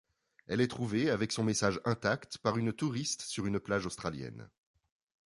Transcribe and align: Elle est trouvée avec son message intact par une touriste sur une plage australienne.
Elle 0.47 0.61
est 0.61 0.67
trouvée 0.67 1.11
avec 1.11 1.31
son 1.31 1.43
message 1.43 1.79
intact 1.85 2.39
par 2.39 2.57
une 2.57 2.73
touriste 2.73 3.21
sur 3.21 3.45
une 3.45 3.59
plage 3.59 3.85
australienne. 3.85 4.49